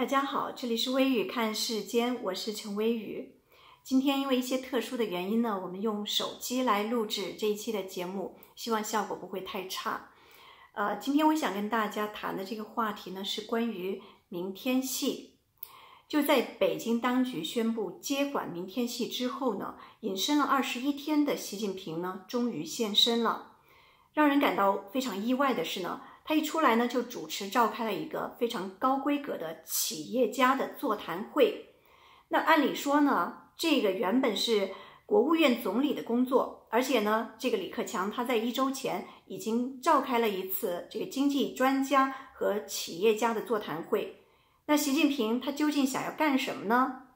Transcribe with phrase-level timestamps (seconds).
[0.00, 3.34] 大家好，这里是微雨看世间，我是陈微雨。
[3.84, 10.08] 今天因为一些特殊的原因呢，我们用手机来录制这一期的节目，希望效果不会太差。
[10.72, 14.00] 呃，今天我想跟大家谈的这个话题呢，是关于
[14.30, 15.36] 明天系。
[16.08, 23.58] 就在北京当局宣布接管明天系之后呢，隐身了二十一天的习近平呢，终于现身了。
[24.14, 26.00] 让人感到非常意外的是呢。
[26.24, 31.66] 他一出来呢，就主持召开了一个非常高规格的企业家的座谈会。
[32.28, 34.70] 那按理说呢，这个原本是
[35.04, 44.22] 国务院总理的工作，而且呢，这个李克强他在一周前已经召开了一次这个经济专家和企业家的座谈会。
[44.66, 47.06] 那习近平他究竟想要干什么呢？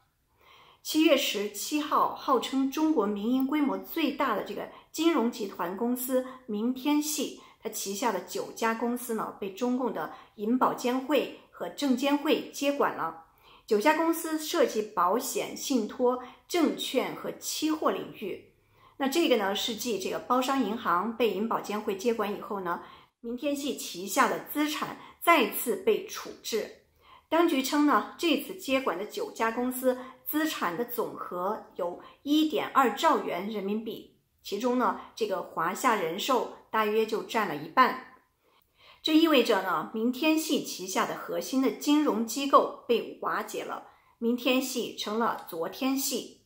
[0.82, 7.40] 七月十七号，号称中国民营规模最大的这个金融集团公司明天系。
[7.64, 13.24] 他旗下的九家公司呢，被中共的银保监会和证监会接管了。
[13.66, 18.52] 九家公司涉及保险、信托、证券和期货领域。
[18.98, 22.82] 那这个呢，是继这个包商银行被银保监会接管以后呢，
[23.22, 26.82] 明天系旗下的资产再次被处置。
[27.30, 34.10] 当局称呢，这次接管的九家公司资产的总和有一点二兆元人民币。
[34.42, 38.16] 其中呢，这个华夏人寿大约就占了一半，
[39.00, 43.86] 这意味着呢，明天系旗下的核心的金融机构被瓦解了，
[44.18, 46.40] 明天系成了昨天系。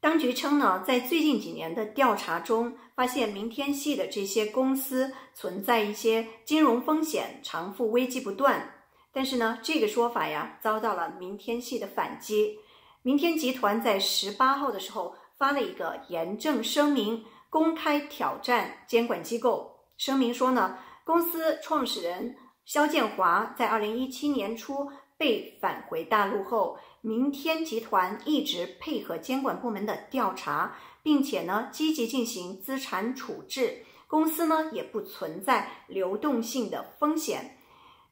[0.00, 8.86] 当局称呢，在最近几年的调查中，发现明天系的这些公司存在一些金融风险，偿付危机不断。
[9.12, 12.60] 但是呢，这个说法呀，遭到了明天系的反击。
[13.02, 15.14] 明天集团在十八号的时候。
[15.40, 19.80] 发了一个严正声明，公开挑战监管机构。
[19.98, 33.84] 声明说呢，公司创始人肖建华在二零一七年初被返回大陆后，明天集团一直配合监管部门的调查，并且呢积极进行资产处置。
[34.06, 37.58] 公司呢也不存在流动性的风险。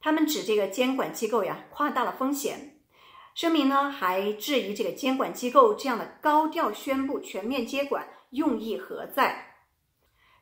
[0.00, 2.80] 他们指这个监管机构呀夸大了风险。
[3.34, 9.56] 声明呢还质疑这个监管机构这样的高调宣布全面接管用意何在？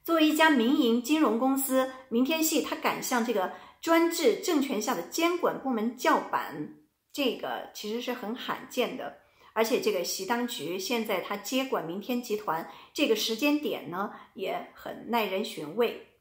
[0.04, 6.74] 作为一家民营金融公司，明天系它敢向这个专制政权下的监管部门叫板，
[7.12, 9.18] 这个其实是很罕见的。
[9.52, 16.15] 而且这个习当局现在他接管明天集团这个时间点呢，也很耐人寻味。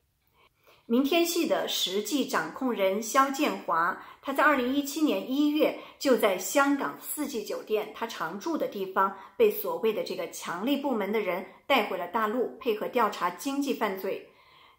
[0.88, 14.30] 明天系的实际掌控人肖建华，他在二零一七年一月就在香港四季酒店他常住的地方，被所谓的这个强力部门的人带回了大陆，配合调查经济犯罪。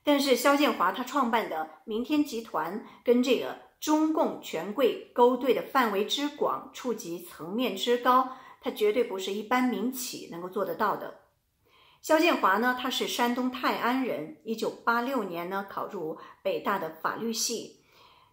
[0.05, 8.28] 但是肖建华他创办的明天集团跟这个中共权贵勾兑的范围之广，触及层面之高，
[8.61, 11.12] 他绝对不是一般民企能够做得到的。
[12.06, 17.81] 肖建华呢，他是山东泰安人，一九八六年呢考入北大的法律系，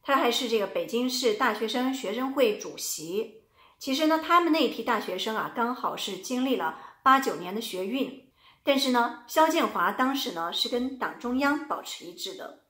[0.03, 3.41] 他还是这个北京市大学生学生会主席。
[3.79, 8.29] 其实呢，他们那一批大学生啊，刚好是经历了八九年的学运，
[8.63, 12.65] 但是呢，肖建华当时呢是跟党中央保持一致的。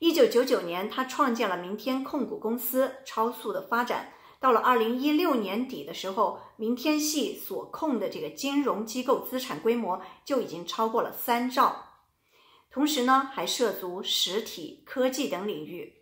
[0.00, 4.12] 一九九九年，他创建了明天控股公司，超速的发展。
[4.38, 11.84] 到了二零一六年底的时候，明天系所控的这个金融机构资产规模就已经超过了三兆，
[12.70, 15.94] 同时呢，还涉足实体、科技等领域。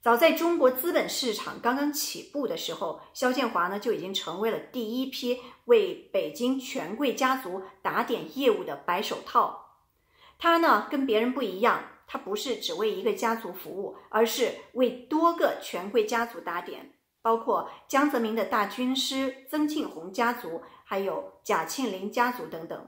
[0.00, 9.74] 早在中国资本市场刚刚起步的时候，肖建华呢就已经成为了第一批为北京权贵家族打点业务的白手套。
[10.38, 16.94] 他呢跟别人不一样，他不是只为一个家族服务，而是为多个权贵家族打点。
[17.28, 22.78] 包括江泽民的大军师曾庆红家族，还有贾庆林家族等等。《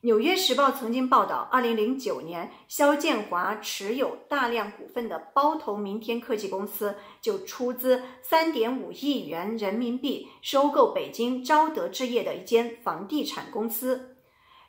[0.00, 14.16] 纽约时报》曾经报道，二零零九年，肖建华持有大量股份的包头明天科技公司就出资三点五亿元人民币收购北京招德置业的一间房地产公司。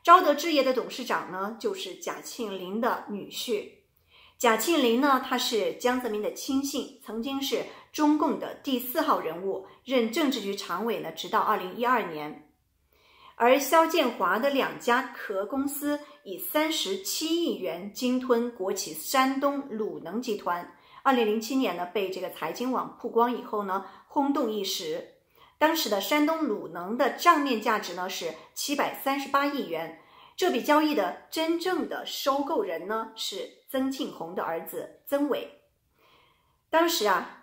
[0.02, 3.70] 招德置业的董事长呢，就是贾庆林的女婿。
[4.38, 12.44] 贾庆林呢，他是江泽民的亲信，曾经是中共的第四号人物，任政治局常委呢，直到二零一二年。
[13.36, 20.74] 而肖建华的两家壳公司以三十七亿元鲸吞国企山东鲁能集团，
[21.04, 25.14] 二零零七年呢，被这个财经网曝光以后呢，轰动一时。
[25.56, 30.00] 当时的山东鲁能的账面价值呢是七百三十八亿元。
[30.36, 35.62] 这笔交易的真正的收购人呢是曾庆红的儿子曾伟。
[36.70, 37.37] 当时啊，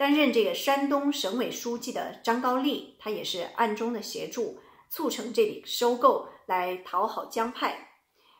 [0.00, 4.58] 担任这个山东省委书记的张高丽，他也是暗中的协助，
[4.88, 7.90] 促成这笔收购，来讨好江派。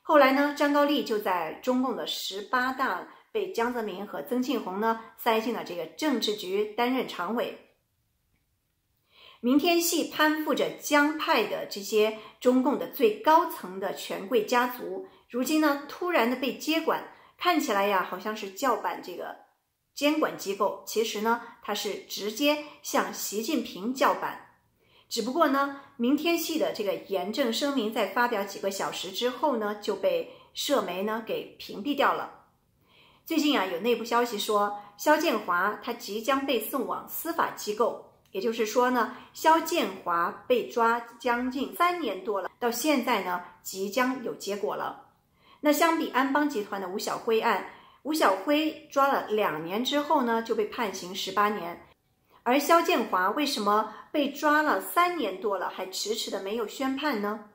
[0.01, 7.69] 后来呢，张高丽就在中共的十八大被江泽民和曾庆红呢塞进了这个政治局担任常委。
[9.41, 19.50] 明天系攀附着江派的这些中共的最高层的权贵家族，如今呢突然的被接管，看起来呀好像是叫板这个。
[19.95, 24.55] 监管机构其实呢，它是直接向习近平叫板，
[25.11, 32.47] 只不过呢，明天系的这个严正声明在发表几个小时之后呢，就被社媒呢给屏蔽掉了。
[33.27, 45.09] 最近啊，有内部消息说，肖建华他即将被送往司法机构，也就是说呢，肖建华被抓将近三年多了，到现在呢，即将有结果了。
[45.61, 47.71] 那相比安邦集团的吴晓辉案。
[48.03, 51.87] 吴晓辉抓了两年之后呢，就被判刑十八年，
[52.43, 57.51] 而肖建华为什么被抓了三年多了，还迟迟的没有宣判呢？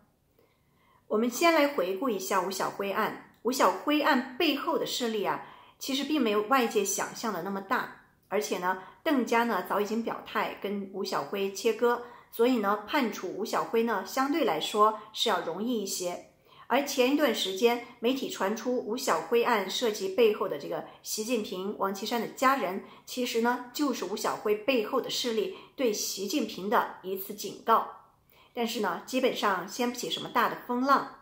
[1.08, 3.32] 我们先来回顾一下吴晓辉案。
[3.42, 5.46] 吴晓辉案背后的势力啊，
[5.80, 12.02] 其实并没有外界想象的那么大，而且呢，邓家呢早已经表态跟吴晓辉切割，
[12.32, 16.35] 所以呢，判处吴晓辉呢相对来说是要容易一些。
[16.68, 27.88] 而前一段时间，媒体传出吴晓辉案涉及背后的这个习近平、王岐山的家人，其实呢就是吴晓辉背后的势力对习近平的一次警告。
[28.54, 31.20] 但是呢，基本上掀不起什么大的风浪。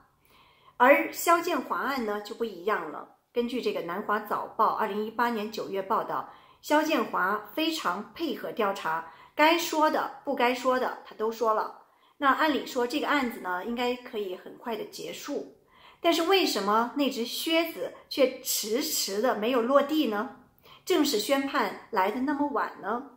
[0.77, 3.17] 而肖建华案呢就不一样了。
[3.33, 6.31] 根据这个《南华早报》二零一八年九月报道，
[6.61, 11.82] 肖建华非常配合调查，该说的、不该说的，他都说了。
[12.17, 15.57] 那按理说这个案子呢，应该可以很快的结束，
[15.99, 20.37] 但是为什么那只靴子却迟迟的没有落地呢？
[20.85, 23.11] 正式宣判来的那么晚呢？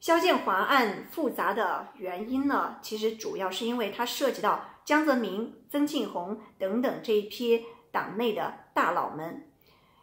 [0.00, 9.50] 肖建华案复杂的原因呢，其实主要是因为它涉及到江泽民、曾庆红等等这一批党内的大佬们，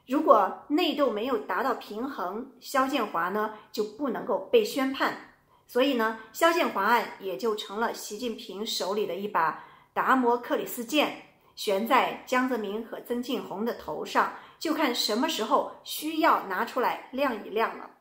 [0.07, 5.27] 如果内斗没有达到平衡，肖建华呢就不能够被宣判。
[5.68, 11.25] 所以呢，肖建华案也就成了习近平手里的一把达摩克里斯剑，
[11.56, 17.92] 悬在江泽民和曾庆红的头上，就看什么时候需要拿出来亮一亮了。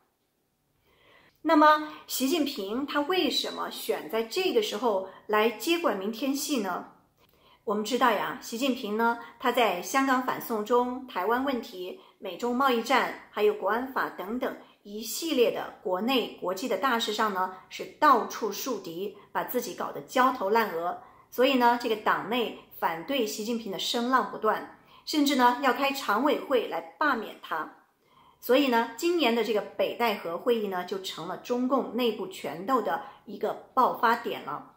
[1.43, 6.93] 那么，习近平他为什么选在这个时候来接管明天系呢？
[7.65, 14.57] 我们知道呀，习近平呢，他在香港反送中、台湾问题、美中贸易战，还有国安法等等。
[14.87, 21.03] 一系列的国内国际的大事上呢，是到处树敌，把自己搞得焦头烂额。
[21.29, 27.79] 所以呢，这个党内反对习近平的声浪不断，甚至呢要开常委会来罢免他。
[28.39, 34.75] 所以呢，今年的这个北戴河会议呢，就成了中共内部权斗的一个爆发点了。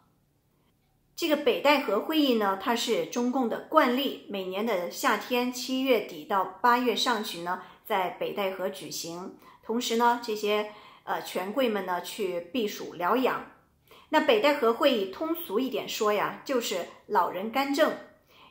[1.14, 9.36] 这个北戴河会议呢，它是中共的惯例，每年的夏天七月底到八月上旬呢，在北戴河举行。
[9.70, 10.72] 同时呢，这些
[11.04, 13.52] 呃权贵们呢去避暑疗养。
[14.08, 17.92] 那北戴河会议通俗一点说呀，就是老人干政，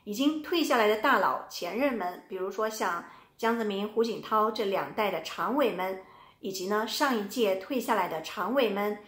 [0.05, 3.03] 已经退下来的大佬前任们，比如说像
[3.37, 6.03] 江泽民、胡锦涛这两代的常委们，
[6.39, 8.99] 以及呢上一届退下来的常委们，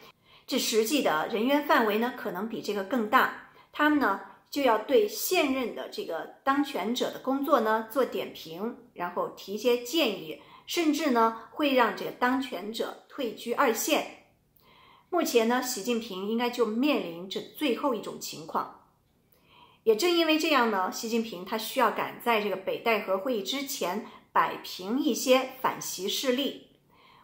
[0.45, 3.51] 这实际的人员范围呢可能比这个更大。
[3.71, 4.19] 他们呢
[4.49, 10.41] 就要对现任的这个当权者的工作呢做点评，然后提一些建议。
[10.71, 14.27] 甚至呢，会让这个当权者退居二线。
[15.09, 18.85] 目前呢，习近平应该就面临着最后一种情况。
[19.83, 26.67] 也正因为这样呢，习近平他需要赶在这个北戴河会议之前摆平一些反习势力。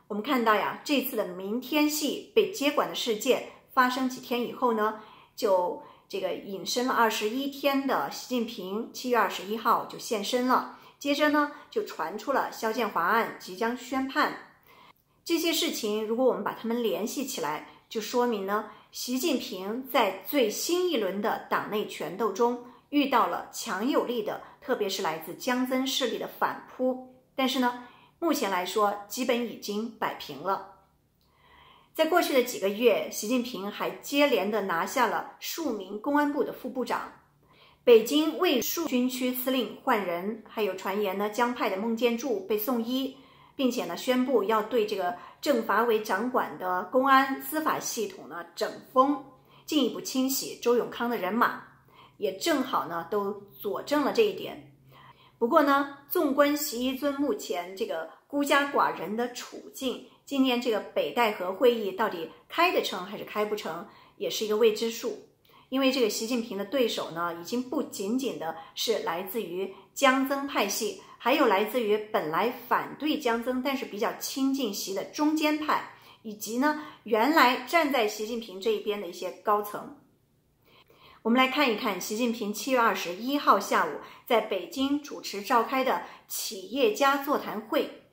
[0.10, 5.00] 我们看到呀，这次的明天系被接管的事件发生几天以后呢，
[5.38, 10.74] 就这个隐身了二十一天的习近平，七月二十一号就现身了。
[11.00, 14.34] 接着呢，就传出了肖建华案即将宣判。
[15.24, 27.14] 这些事情，如果我们把它们联系起来，就说明呢，习近平在最新一轮的党内权斗中遇到了强有力的，特别是来自江曾势力的反扑。
[27.36, 27.88] 但是呢，
[28.20, 30.74] 目前来说，基本已经摆平了。
[31.94, 37.12] 在过去的几个月，习近平还接连的拿下了数名公安部的副部长。
[37.88, 43.16] 北京卫戍军区司令换人，还有传言呢，江派的孟建柱被送医，
[43.56, 49.24] 并且呢，宣布要对这个政法委掌管的公安司法系统呢整风，
[49.66, 51.64] 进一步清洗周永康的人马，
[52.18, 54.70] 也正好呢都佐证了这一点。
[55.40, 65.27] 不过呢，纵观习一尊目前这个孤家寡人的处境，今年这个北戴河会议到底开得成还是开不成，也是一个未知数。
[65.70, 79.98] 因为这个习近平的对手呢，已经不仅仅的是来自于江增派系，还有来自于本来反对江增但是比较亲近习的中间派，以及呢原来站在习近平这一边的一些高层。
[81.24, 88.04] 我们来看一看习近平七月二十一号下午在北京主持召开的企业家座谈会。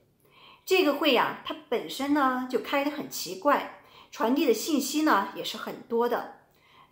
[0.65, 3.81] 这个会呀，它本身呢就开得很奇怪，
[4.11, 6.41] 传递的信息呢也是很多的。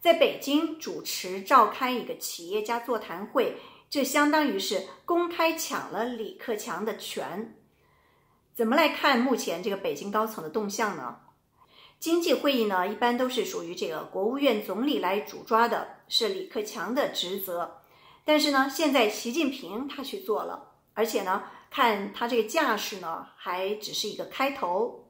[0.02, 3.56] 在北京主持召开一个企业家座谈会，
[3.88, 7.56] 这相当于是公开抢了李克强的权。
[8.52, 11.18] 怎么来看目前这个北京高层的动向呢？
[12.00, 17.82] 经济会议呢，一般都是属于这个国务院总理来主抓的，是李克强的职责。
[18.24, 25.01] 但是呢，现在习近平他去做了，而且呢，看他这个架势呢，还只是一个开头。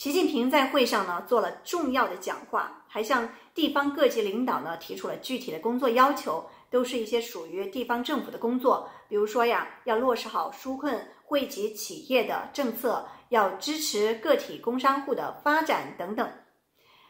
[0.00, 16.26] 习近平在会上呢做了重要的讲话，还向地方各级领导呢提出了具体的工作要求，都是一些属于地方政府的工作，比如说呀，要落实好纾困惠及企业的政策，要支持个体工商户的发展等等。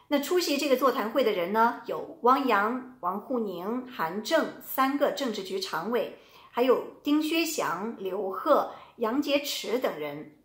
[0.08, 6.18] 那出席这个座谈会的人呢，有汪洋、王沪宁、韩正三个政治局常委，
[6.50, 10.38] 还有丁薛祥、刘鹤、杨洁篪等人。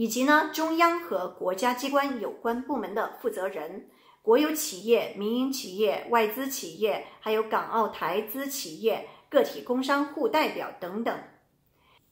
[0.00, 3.90] 以及呢，中央和国家机关有关部门的负责人、
[4.22, 11.14] 国有企业、民营企业、外资企业，还有港澳台资企业、个体工商户代表等等。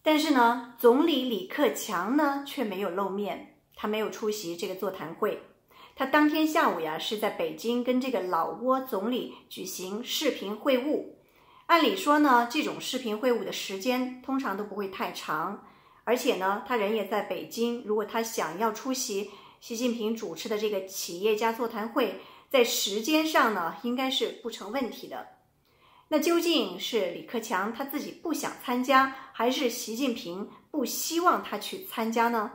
[0.02, 5.42] 但是呢，总理李克强呢却没有露面，他没有出席这个座谈会。
[5.96, 11.06] 他当天下午呀是在北京跟这个老挝总理举行视频会晤。
[11.68, 15.64] 按理说呢，这种视频会晤的时间通常都不会太长。
[16.08, 17.82] 而且呢，他人也在北京。
[17.84, 25.28] 如果他想要出席习近平主持的这个企业家座谈会，在时间上呢，应该是不成问题的。
[26.08, 32.52] 那究竟是李克强他自己不想参加，还是习近平不希望他去参加呢？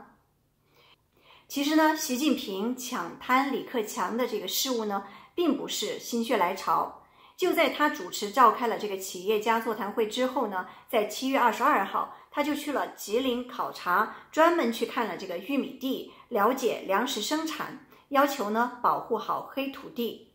[1.46, 7.02] 其实呢，习近平抢滩李克强的这个事务呢，并不是心血来潮。
[7.36, 12.16] 就在他主持召开了这个企业家座谈会之后呢，在七月二十二号。
[12.34, 20.32] 他就去了吉林考察，专门去看了这个玉米地，了解粮食生产，要求呢保护好黑土地，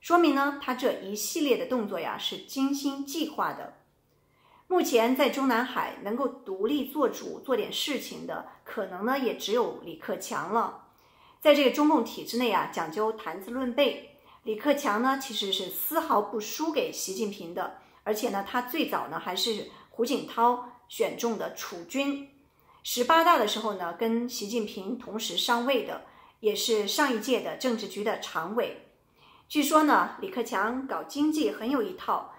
[0.00, 3.74] 说明呢他这一系列的动作呀是精心计划的。
[4.68, 10.86] 目前在中南海能够独立做主做点事情的，可能呢也只有李克强了。
[11.42, 20.70] 在这个中共体制内啊，讲究谈资论辈，李克强呢其实是丝毫不输给习近平的，而且呢他最早呢还是胡锦涛。
[20.88, 22.28] 选中的储君，
[22.82, 26.04] 十八大的时候呢，跟习近平同时上位的，
[26.40, 28.82] 也是上一届的政治局的常委。
[29.48, 32.32] 据说呢，李克强搞经济很有一套。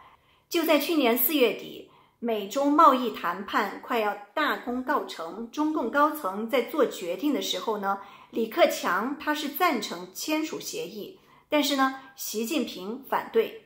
[0.47, 7.99] 就在去年四月底，美中贸易谈判快要大功告成，中共高层在做决定的时候呢，
[8.29, 13.64] 李克强他是赞成签署协议，但是呢，习近平反对。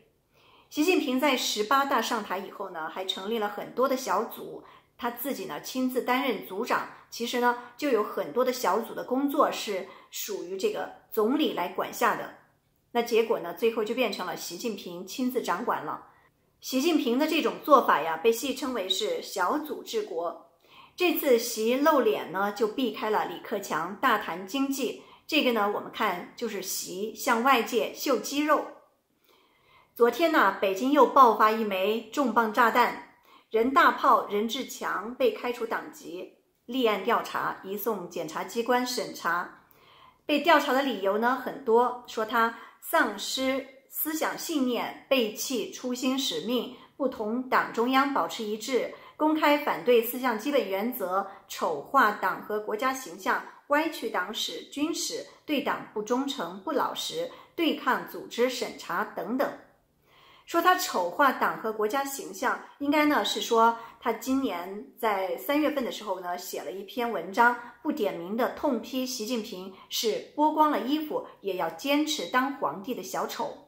[0.69, 4.63] 习近平在十八大上台以后呢，还成立了很多的小组，
[4.99, 6.87] 他自己呢亲自担任组长。
[7.09, 12.35] 其实呢，就有很多的小组的工作是属于这个总理来管辖的。
[12.91, 16.05] 那结果呢，最后就变成了习近平亲自掌管了。
[16.61, 20.51] 习近平的这种做法呀，被戏称为是小组治国。
[20.95, 25.01] 这次习露脸呢，就避开了李克强大谈经济。
[25.25, 28.65] 这个呢，我们看就是习向外界秀肌肉。
[29.99, 33.17] 昨天呢，北京又爆发一枚重磅炸弹，
[33.49, 39.65] 人大炮任志强被开除党籍，立案调查，移送检察机关审查。
[40.25, 59.51] 被调查的理由呢很多，说他丧失思想信念，背弃初心使命，不同党中央保持一致，公开反对四项基本原则，丑化党和国家形象，歪曲党史军史，对党不忠诚不老实，对抗组织审查等等。
[60.49, 73.67] 说他丑化党和国家形象，应该呢是说他今年在三月份的时候呢写了一篇文章，不点名的痛批习近平是剥光了衣服也要坚持当皇帝的小丑。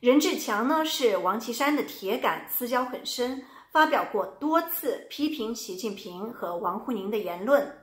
[0.00, 7.78] 任志强呢是王岐山的铁杆，私交很深，发表过多次批评习近平和王沪宁的言论。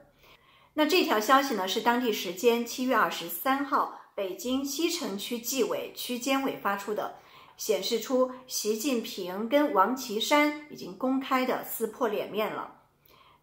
[0.73, 7.15] 那这条消息呢是当地时间七月二十三号，北京西城区纪委区监委发出的。
[7.59, 12.77] 显示出习近平跟王岐山已经公开的撕破脸面了。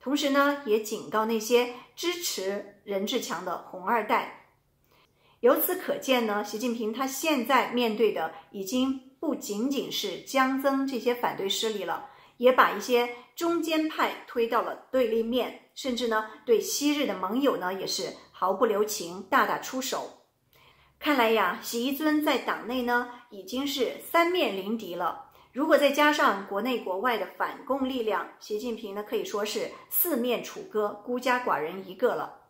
[0.00, 4.46] 同时呢，也警告那些支持任志强的红二代。
[5.40, 12.08] 由此可见呢，习近平他现在面对的已经不仅仅是江增这些反对势力了，
[12.38, 20.25] 也把一些中间派推到了对立面，甚至呢，对昔日的盟友呢，也是毫不留情，大打出手。
[20.98, 25.30] 看来呀，习一尊在党内呢，已经是三面临敌了。
[25.52, 32.40] 如果再加上国内国外的反共力量，习近平呢可以说是四面楚歌，孤家寡人一个了。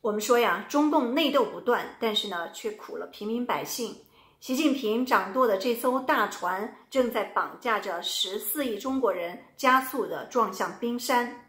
[0.00, 3.94] 我们说呀，中共内斗不断，但是呢却苦了平民百姓。
[4.40, 11.46] 习近平掌舵的这艘大船正在绑架着十四亿中国人，加速的撞向冰山。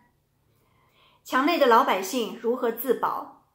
[1.24, 3.46] 墙内的老百姓如何自保？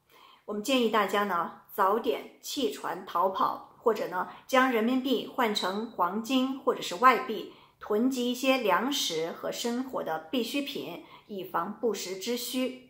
[0.47, 3.75] 我们建议大家呢早点弃船逃跑。
[3.87, 12.89] 或者呢，将人民币换成黄金或者是外币，囤积一些粮食和生活的必需品，以防不时之需。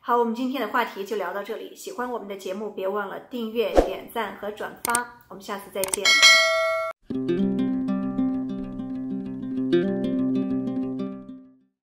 [0.00, 1.76] 好，我们今天的话题就聊到这里。
[1.76, 5.26] 喜欢我们的节目，别忘了订阅、点赞和转发。
[5.28, 7.67] 我们下次再见。